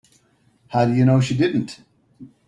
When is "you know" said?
0.95-1.21